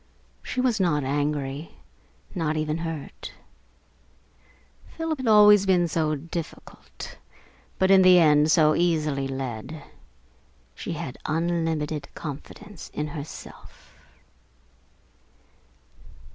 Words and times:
She 0.41 0.59
was 0.59 0.79
not 0.79 1.03
angry, 1.03 1.75
not 2.33 2.57
even 2.57 2.79
hurt. 2.79 3.33
Philip 4.97 5.19
had 5.19 5.27
always 5.27 5.67
been 5.67 5.87
so 5.87 6.15
difficult, 6.15 7.19
but 7.77 7.91
in 7.91 8.01
the 8.01 8.17
end 8.17 8.49
so 8.49 8.73
easily 8.73 9.27
led. 9.27 9.83
She 10.73 10.93
had 10.93 11.19
unlimited 11.27 12.07
confidence 12.15 12.89
in 12.95 13.09
herself. 13.09 13.93